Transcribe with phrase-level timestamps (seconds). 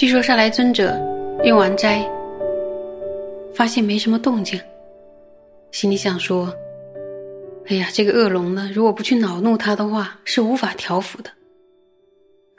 [0.00, 0.98] 据说善来尊者
[1.44, 2.02] 用完斋，
[3.54, 4.58] 发现没什么动静，
[5.72, 6.50] 心里想说
[7.68, 11.30] ：“哎呀，这个恶龙呢，如果不去恼怒它的话，是无法调伏的。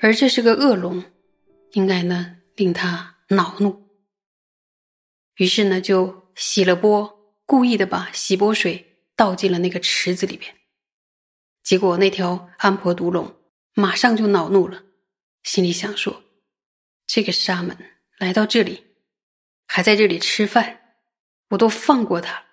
[0.03, 1.03] 而这是个恶龙，
[1.73, 3.87] 应该呢令他恼怒。
[5.35, 10.55] 于是呢，就洗了钵，故意的把洗钵水倒进了那个池子里边。
[11.61, 13.35] 结果那条安婆毒龙
[13.75, 14.83] 马上就恼怒了，
[15.43, 16.23] 心里想说。”
[17.05, 17.77] 这个沙门
[18.17, 18.85] 来到这里，
[19.67, 20.95] 还在这里吃饭，
[21.49, 22.45] 我都放过他了，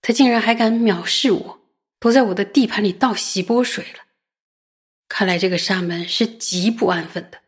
[0.00, 1.60] 他竟然还敢藐视我，
[1.98, 4.04] 都在我的地盘里倒洗波水了。
[5.10, 7.42] 看来这个沙门是极不安分的。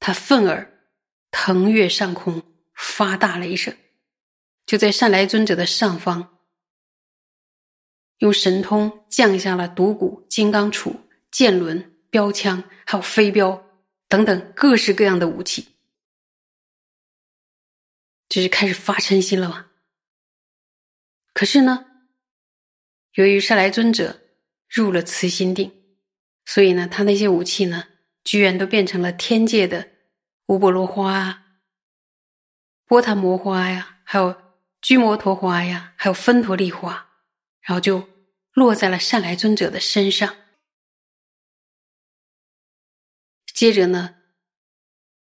[0.00, 0.90] 他愤而
[1.30, 2.42] 腾跃上空，
[2.74, 3.76] 发大雷声，
[4.66, 6.40] 就在善来尊者的上方，
[8.18, 10.96] 用神通降下了独骨、金刚杵、
[11.30, 13.66] 剑轮、标枪，还有飞镖。
[14.08, 15.68] 等等各式各样的武器，
[18.28, 19.70] 这是开始发嗔心了嘛。
[21.32, 21.86] 可是呢，
[23.12, 24.20] 由于善来尊者
[24.68, 25.79] 入了慈心定，
[26.52, 27.84] 所以呢，他那些武器呢，
[28.24, 29.88] 居然都变成了天界的
[30.46, 31.44] 乌波罗花啊、
[32.86, 34.34] 波塔摩花呀，还有
[34.82, 37.06] 居摩陀花呀，还有芬陀利花，
[37.60, 38.08] 然后就
[38.52, 40.34] 落在了善来尊者的身上。
[43.54, 44.16] 接着呢，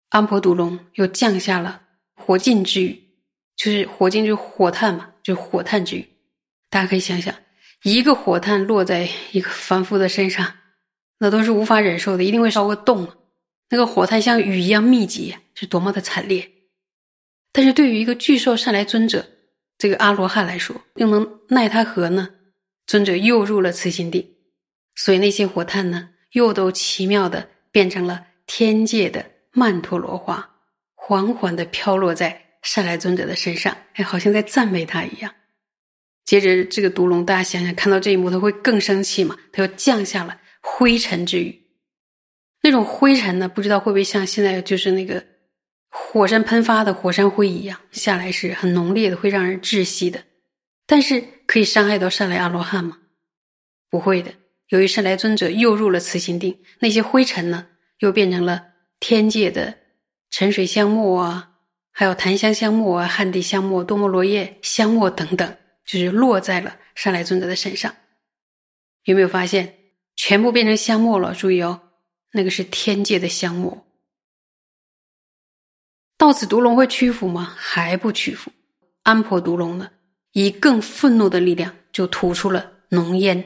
[0.10, 1.84] 安婆毒龙又降下了
[2.16, 3.20] 火尽之雨，
[3.56, 6.10] 就是火尽就是火炭嘛，就是火炭之雨。
[6.72, 7.36] 大家可以想想，
[7.84, 10.58] 一个火炭落在一个凡夫的身上，
[11.24, 13.08] 那都是无法忍受的，一定会烧个洞。
[13.70, 16.52] 那个火炭像雨一样密集，是多么的惨烈。
[17.54, 19.26] 但是对于一个巨兽善来尊者
[19.78, 22.30] 这个阿罗汉来说，又能奈他何呢？
[22.86, 24.36] 尊者又入了慈心定，
[24.96, 27.50] 所以那些火炭呢，又都奇妙的。
[27.74, 30.48] 变成了天界的曼陀罗花，
[30.94, 35.34] 缓缓的飘落在善来尊者的身上，哎，好像在赞美他一样。
[36.24, 39.36] 接着，这个毒龙，大家想想，看到这一幕，他会更生气嘛？
[39.52, 41.62] 他又降下了灰尘之雨。
[42.64, 45.24] 那种灰尘呢，不知道会不会像现在就是那个
[45.90, 50.24] 火山喷发的火山灰一样下来，是很浓烈的，会让人窒息的。
[50.88, 52.98] 但是可以伤害到善来阿罗汉吗？
[53.90, 54.34] 不会的。
[54.70, 57.68] 由于善来尊者又入了慈心定，那些灰尘呢，
[58.00, 58.64] 又变成了
[59.00, 59.78] 天界的
[60.32, 61.52] 沉水香木啊，
[61.92, 67.94] 还有檀香香木啊、旱地香木、多摩罗叶香木等等，就是落在了善来尊者的身上。
[69.04, 69.78] 有没有发现，
[70.16, 71.34] 全部变成香墨了？
[71.34, 71.82] 注意哦，
[72.32, 73.86] 那个是天界的香墨。
[76.18, 77.54] 到此毒龙会屈服吗？
[77.58, 78.52] 还不屈服。
[79.02, 79.92] 安婆毒龙呢，
[80.32, 83.38] 以更愤怒的力量，就吐出了浓烟。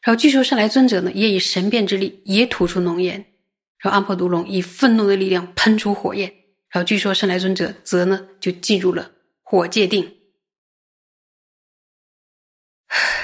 [0.00, 3.16] 然后据说善来尊者呢，也以神变之力也吐出浓烟，
[3.76, 6.32] 然后安婆毒龙以愤怒的力量喷出火焰，
[6.70, 9.12] 然后据说善来尊者则呢就进入了
[9.42, 10.16] 火界定。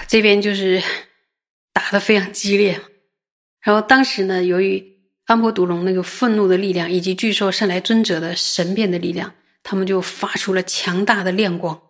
[0.06, 0.82] 这边就是
[1.76, 2.80] 打的非常激烈，
[3.60, 11.82] 然后当时呢，由于安婆毒龙那个愤怒的力量以及据说善来尊者的神变的力量，他们就发出了强大的亮光，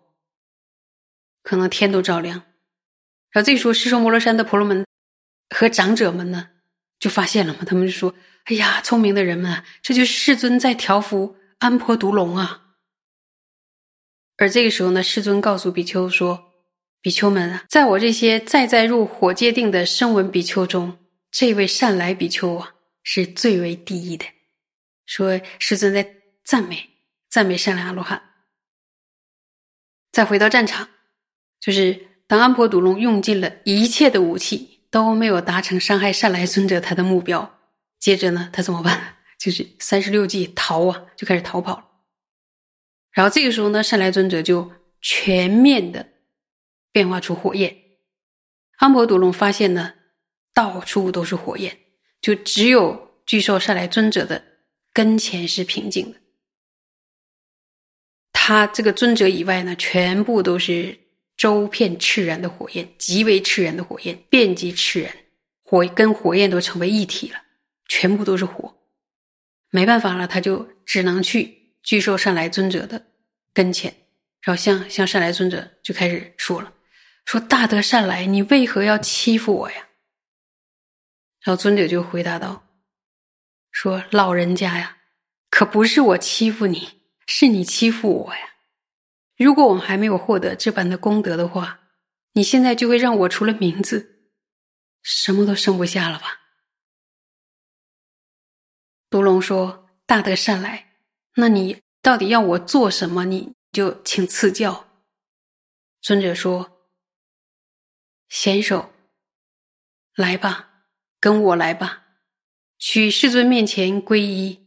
[1.44, 2.42] 可能天都照亮。
[3.30, 4.84] 然后这时候，世说摩罗山的婆罗门
[5.54, 6.48] 和长者们呢，
[6.98, 7.60] 就发现了嘛。
[7.64, 8.12] 他们就说
[8.46, 12.72] ：“哎呀，聪明的人们，这就是世尊在调伏安婆毒龙啊！”
[14.36, 16.45] 而这个时候呢，世尊告诉比丘说
[17.06, 20.98] ：“比丘们啊，在我这些再再入火界定的声闻比丘中，
[21.30, 22.74] 这位善来比丘啊，
[23.04, 24.26] 是最为第一的。”
[25.06, 26.90] 说师尊在赞美
[27.30, 28.20] 赞美善来阿罗汉。
[30.10, 30.88] 再回到战场，
[31.60, 32.08] 就是。
[32.26, 37.60] 当安婆毒龙用尽了一切的武器，都没有达成伤害善来尊者他的目标。
[38.00, 39.18] 接着呢，他怎么办？
[39.38, 41.84] 就是三十六计逃啊，就开始逃跑了。
[43.12, 46.04] 然后这个时候呢，善来尊者就全面的
[46.96, 47.76] 变化出火焰。
[48.78, 49.92] 安婆毒龙发现呢，
[50.54, 51.78] 到处都是火焰，
[52.22, 54.42] 就只有巨兽善来尊者的
[54.94, 56.18] 跟前是平静的。
[58.32, 61.00] 他这个尊者以外呢，全部都是。
[61.36, 65.14] 周片炽然的火焰，极为炽然的火焰，遍及炽然，
[65.62, 67.38] 火跟火焰都成为一体了，
[67.88, 68.74] 全部都是火。
[69.68, 73.04] 没办法了，他就只能去巨兽善来尊者的
[73.52, 73.94] 跟前，
[74.40, 76.72] 然后向向善来尊者就开始说了
[77.26, 79.88] ：“说大德善来，你为何要欺负我呀？”
[81.44, 82.66] 然后尊者就回答道
[83.70, 84.96] ：“说：“老人家呀，
[85.50, 88.54] 可不是我欺负你，是你欺负我呀。
[89.36, 91.80] 如果我们还没有获得这般的功德的话，
[92.32, 94.30] 你现在就会让我除了名字，
[95.02, 96.40] 什么都剩不下了吧？”
[99.10, 100.94] 独龙说：“大德善来，
[101.36, 103.24] 那你到底要我做什么？
[103.24, 104.88] 你就请赐教。”
[106.02, 106.75] 尊者说
[108.28, 108.92] ：“贤手，
[110.14, 110.84] 来吧，
[111.20, 112.04] 跟我来吧。”
[112.78, 114.66] 去世尊面前皈依，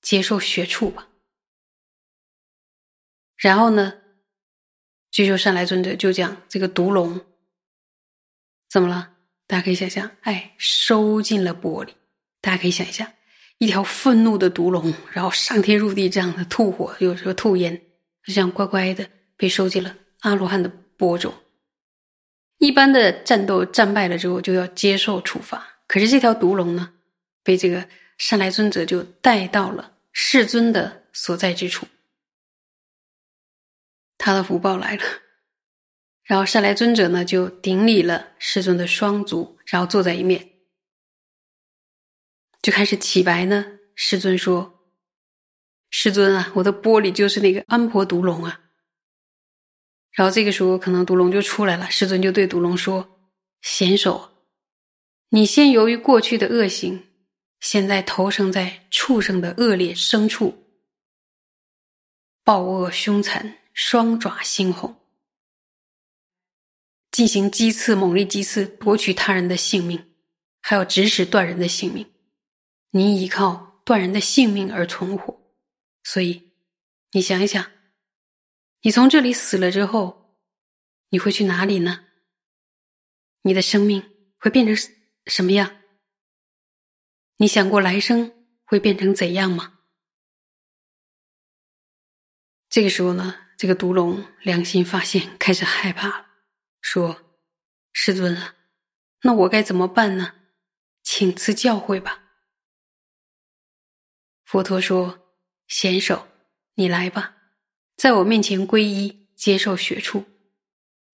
[0.00, 1.08] 接受学处吧。
[3.36, 4.00] 然后呢，
[5.10, 7.20] 具修善来尊者就讲这个毒龙
[8.68, 9.16] 怎么了？
[9.46, 11.92] 大家可以想象，哎，收进了玻璃。
[12.40, 13.12] 大家可以想一下，
[13.58, 17.76] 一条愤怒的毒龙，然后上天入地这样的吐火，有时候吐烟，
[18.24, 21.34] 就这样乖乖的被收进了阿罗汉的钵中。
[22.60, 25.80] 一般的战斗战败了之后，就要接受处罚。
[25.86, 26.92] 可是这条毒龙呢，
[27.42, 31.86] 被这个善来尊者就带到了世尊的所在之处，
[34.18, 35.02] 他的福报来了。
[36.22, 40.50] 然后善来尊者呢，就顶礼了世尊的双足，然后坐在一面，
[42.60, 43.78] 就开始起白呢。
[43.94, 44.86] 世尊说
[45.90, 48.60] ：“世尊啊，我的玻璃就是那个安婆毒龙啊。”
[50.12, 51.90] 然后这个时候，可能毒龙就出来了。
[51.90, 53.18] 师尊就对毒龙说
[53.62, 54.28] ：“贤手。”
[55.32, 57.04] 你先由于过去的恶行，
[57.60, 60.66] 现在投生在畜生的恶劣牲畜，
[62.42, 64.96] 暴恶凶残，双爪猩红，
[67.12, 70.04] 进行击刺、猛烈击刺，夺取他人的性命，
[70.60, 72.04] 还有指使断人的性命。
[72.90, 75.40] 你依靠断人的性命而存活，
[76.02, 76.50] 所以
[77.12, 77.64] 你想一想，
[78.82, 80.38] 你从这里死了之后，
[81.10, 82.06] 你会去哪里呢？
[83.42, 84.94] 你的生命会变成？
[85.26, 85.82] 什么样？
[87.36, 89.80] 你想过来生会变成怎样吗？
[92.70, 96.26] 这个时候呢，这个毒龙良心发现，开始害怕了，
[96.80, 97.36] 说
[97.92, 98.56] ：“师尊啊，
[99.22, 100.34] 那我该怎么办呢？
[101.02, 102.24] 请赐教诲吧。”
[104.44, 105.36] 佛陀说
[105.68, 106.28] ：“贤手，
[106.74, 107.36] 你来吧，
[108.00, 110.24] 在我面前皈依，接受学处，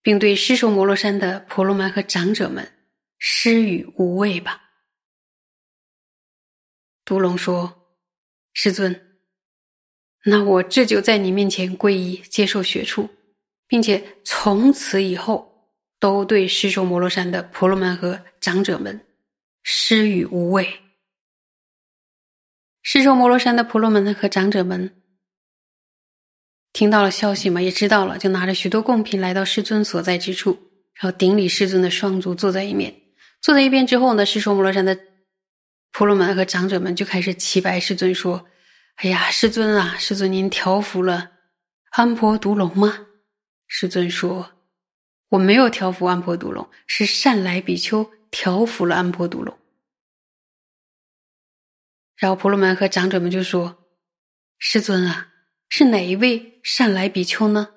[0.03, 2.75] 并对狮首摩罗山的婆罗门和长者们。”
[3.19, 4.63] 施与无畏吧。
[7.05, 7.97] 毒龙说
[8.55, 9.19] ：“师尊，
[10.27, 13.11] 那我这就在你面前皈依，接受学处，
[13.67, 19.05] 并且从此以后都对狮首摩罗山的婆罗门和长者们
[19.65, 20.83] 施与无畏。”
[22.83, 25.03] 狮首摩罗山的婆罗门和长者们
[26.77, 30.51] 听到了消息嘛，也知道了，就拿着许多贡品来到师尊所在之处，
[30.93, 32.95] 然后顶礼师尊的双足，坐在一面。
[33.41, 34.99] 坐在一边之后呢，是说摩罗山的
[35.91, 38.47] 婆罗门和长者们就开始祈白师尊说
[38.97, 41.31] ：“哎呀，师尊啊，师尊您调伏了
[41.93, 43.07] 安婆毒龙吗？”
[43.67, 44.51] 师尊说
[45.33, 49.57] ：“我没有调伏安婆毒龙，是善来比丘调伏了安婆毒龙。”
[52.17, 53.79] 然后婆罗门和长者们就说
[54.61, 55.29] ：“师尊啊，
[55.69, 57.75] 是哪一位善来比丘呢？”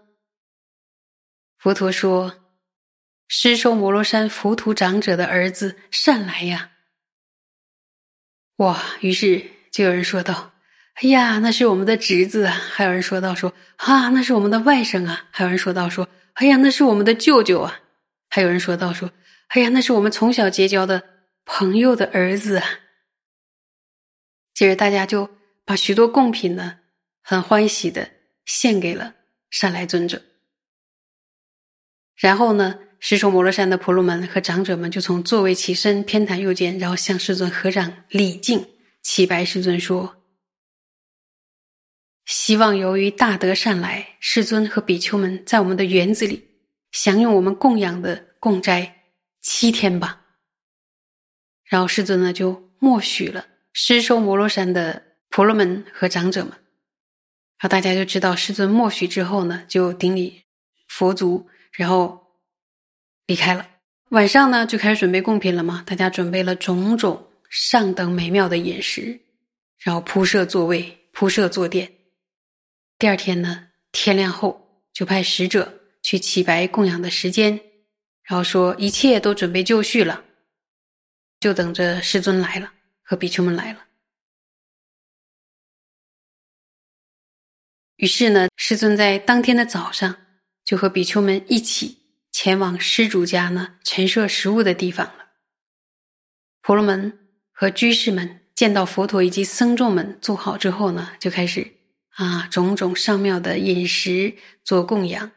[1.57, 2.35] 佛陀说。
[3.31, 6.71] 师受摩罗山浮屠长者的儿子善来呀！
[8.55, 8.83] 哇！
[9.01, 10.53] 于是就有人说道
[10.99, 17.79] ：“哎呀，那是我们的侄子啊！”还有人说道：“说啊，那是我们的外甥啊！”还有人说道：“说哎呀，那是我们的舅舅啊！”
[18.31, 19.11] 还有人说道：“说
[19.49, 21.03] 哎呀，那是我们从小结交的
[21.45, 22.67] 朋友的儿子啊！”
[24.55, 25.29] 接着大家就
[25.65, 26.78] 把许多贡品呢，
[27.29, 28.09] 很欢喜的
[28.43, 29.13] 献给了
[29.51, 30.19] 善来尊者，
[32.15, 32.79] 然后呢。
[33.01, 38.67] 师受摩罗山的婆罗门和长者们就从座位起身，偏袒右肩，然后向世尊合掌礼敬，
[39.01, 40.17] 祈白世尊说
[42.27, 46.45] ：“希望由于大德善来，世尊和比丘们在我们的园子里
[46.91, 49.05] 享用我们供养的供斋
[49.39, 50.25] 七天吧。”
[51.63, 56.51] 然后世尊呢就默许了师受摩罗山的婆罗门和长者们，
[57.59, 60.41] 然后大家就知道世尊默许之后呢，就顶礼
[60.87, 62.17] 佛足，然后。
[63.27, 63.63] 离开了，
[64.09, 65.83] 晚上呢就开始准备贡品了嘛。
[65.85, 69.19] 大家准备了种种上等美妙的饮食，
[69.77, 71.93] 然后铺设座位，铺设坐垫。
[72.97, 77.51] 第二天呢，天亮后就派使者去祈白供养的时间，
[78.23, 80.23] 然后说一切都准备就绪了，
[81.39, 82.73] 就等着师尊来了
[83.03, 83.85] 和比丘们来了。
[87.99, 90.15] 于是呢，师尊在当天的早上
[90.63, 91.97] 就和比丘们一起。
[92.31, 95.29] 前往施主家呢陈设食物的地方了。
[96.61, 97.17] 婆罗门
[97.51, 101.69] 和居士们见到佛陀以及僧众们做好之后呢，就开始
[102.15, 105.31] 啊种种上妙的饮食做供养，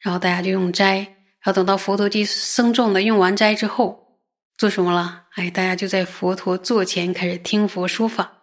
[0.00, 4.18] 然后大家就用斋，然后等到佛陀及僧众呢用完斋之后，
[4.56, 5.26] 做什么了？
[5.34, 8.41] 哎，大家就在佛陀座前开始听佛说法。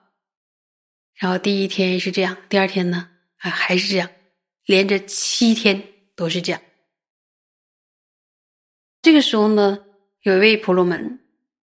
[1.19, 3.09] 然后第一天是这样，第二天呢，
[3.39, 4.09] 啊还是这样，
[4.65, 5.83] 连着七天
[6.15, 6.61] 都是这样。
[9.01, 9.79] 这个时候呢，
[10.21, 11.19] 有一位婆罗门，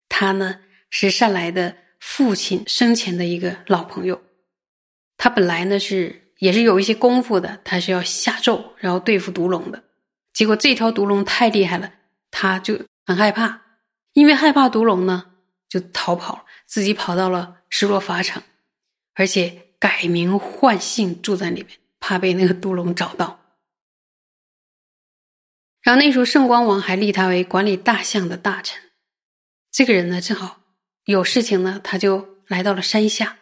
[0.07, 4.21] 他呢是善来的父亲生前的一个老朋友。
[5.17, 9.83] 他本来呢是也是有一些功夫的，他是要下咒然后对付毒龙的。
[10.31, 11.91] 结果这条毒龙太厉害了，
[12.31, 13.61] 他就很害怕，
[14.13, 15.33] 因为害怕毒龙呢，
[15.67, 18.41] 就逃跑了，自己跑到了失落法场。
[19.15, 23.39] 而且改名换姓住在里面，怕被那个毒龙找到。
[25.81, 28.81] 然后那时候圣光王还立他为管理大象的大臣。
[29.71, 30.61] 这个人呢，正好
[31.05, 33.37] 有事情呢，他就来到了山下。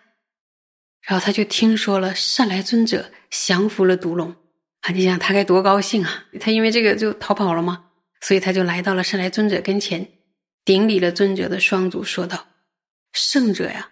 [1.01, 4.35] 然后他就听说了善来尊者降服了毒龙，
[4.81, 6.25] 啊，你想他该多高兴啊！
[6.39, 7.85] 他因为这个就逃跑了吗？
[8.21, 10.09] 所以他就来到了善来尊者跟前，
[10.65, 12.47] 顶礼了尊者的双足，说道
[13.13, 13.91] ：“圣者呀！”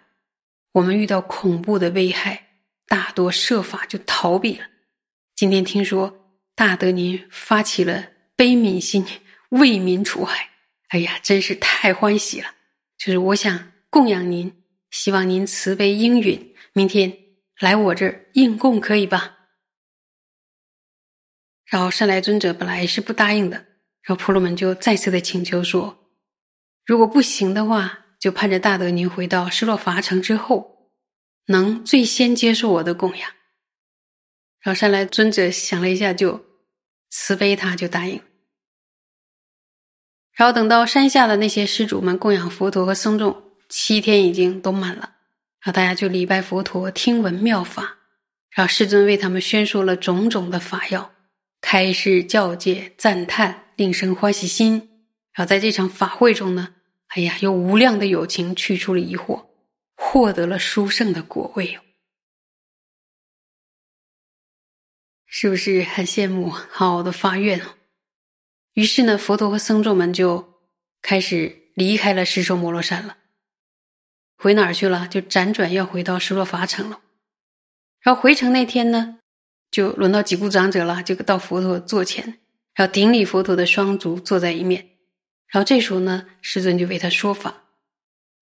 [0.78, 2.50] 我们遇到恐怖的危害，
[2.86, 4.66] 大多设法就逃避了。
[5.34, 9.04] 今天听说大德您发起了悲悯心，
[9.48, 10.50] 为民除害，
[10.90, 12.54] 哎呀，真是太欢喜了！
[12.96, 17.12] 就是我想供养您，希望您慈悲应允，明天
[17.58, 19.36] 来我这儿应供，可以吧？
[21.64, 23.56] 然后善来尊者本来是不答应的，
[24.02, 26.08] 然后婆罗门就再次的请求说：
[26.86, 28.04] 如果不行的话。
[28.18, 30.90] 就盼着大德您回到失落伐城之后，
[31.46, 33.30] 能最先接受我的供养。
[34.60, 36.44] 然后善来尊者想了一下，就
[37.10, 38.20] 慈悲他，就答应。
[40.32, 45.14] 然后等到山下的那些施主们供养佛陀和僧众，七天已经都满了，
[45.60, 47.98] 然后大家就礼拜佛陀，听闻妙法，
[48.50, 51.12] 然后世尊为他们宣说了种种的法要，
[51.60, 55.04] 开示教诫，赞叹，令生欢喜心。
[55.32, 56.74] 然后在这场法会中呢。
[57.08, 59.46] 哎呀，有无量的友情去除了疑惑，
[59.96, 61.78] 获得了殊胜的果位，
[65.26, 66.50] 是不是很羡慕？
[66.50, 67.74] 好的发愿哦。
[68.74, 70.60] 于是呢，佛陀和僧众们就
[71.00, 73.16] 开始离开了世说摩罗山了。
[74.36, 75.08] 回哪儿去了？
[75.08, 77.00] 就辗转要回到失落法城了。
[78.00, 79.18] 然后回城那天呢，
[79.70, 82.38] 就轮到几部长者了，就到佛陀座前，
[82.74, 84.97] 然后顶礼佛陀的双足，坐在一面。
[85.48, 87.64] 然后这时候呢，师尊就为他说法，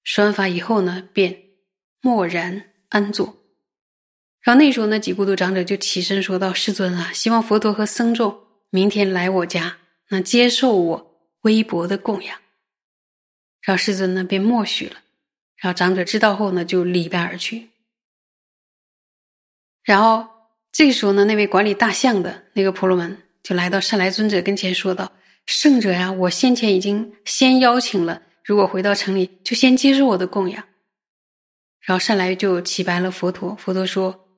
[0.03, 1.41] 说完法以后呢，便
[2.01, 3.37] 默然安坐。
[4.43, 9.79] 然后那时候呢，几孤独长者就起身说道：“师尊啊，希望佛陀和僧众明天来我家，
[10.11, 12.39] 能接受我微薄的供养。”
[13.63, 14.97] 然后师尊呢便默许了。
[15.57, 17.71] 然后长者知道后呢，就礼拜而去。
[19.83, 20.29] 然后
[20.71, 25.13] 这个时候呢，那位管理大象的那个婆罗门就来到善来尊者跟前说道。
[25.47, 30.65] 圣者呀，我先前已经先邀请了，如果回到城里，就先接受我的供养。
[31.81, 34.29] 然后善来就祈白了佛陀，佛陀说：“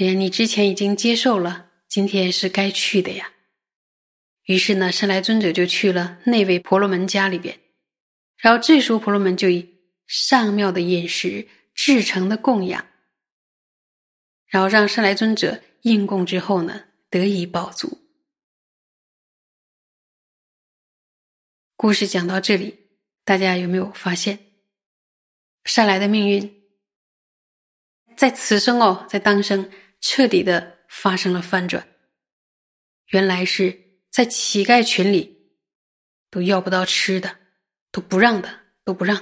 [0.00, 3.30] 哎呀，你之前已经接受了，今天是该去的呀。”
[4.46, 7.60] 于是呢，善来尊者就去了那位婆罗门家里边。
[8.38, 9.68] 然后这时候婆罗门就以
[10.06, 12.86] 上妙的饮食制成的供养，
[14.48, 18.01] 然后让善来尊者应供之后呢，得以饱足。
[21.82, 22.78] 故事讲到这里，
[23.24, 24.38] 大家有没有发现，
[25.64, 26.62] 善来的命运
[28.16, 29.68] 在此生哦，在当生
[30.00, 31.84] 彻底的发生了翻转。
[33.06, 33.76] 原来是
[34.12, 35.56] 在乞丐群里
[36.30, 37.36] 都要不到吃的，
[37.90, 39.20] 都不让的，都不让。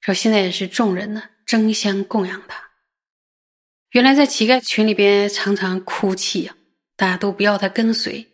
[0.00, 2.70] 说现在也是众人呢争相供养他。
[3.92, 6.56] 原来在乞丐群里边常常哭泣啊，
[6.96, 8.26] 大家都不要他跟随，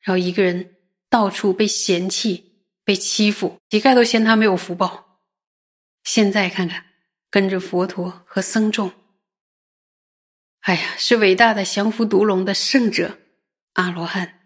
[0.00, 0.76] 然后一个人
[1.10, 2.48] 到处被嫌弃。
[2.84, 5.20] 被欺负，乞丐都嫌他没有福报。
[6.04, 6.84] 现在看看，
[7.30, 8.92] 跟着佛陀和僧众，
[10.60, 13.18] 哎呀，是伟大的降伏毒龙的圣者
[13.74, 14.41] 阿罗汉。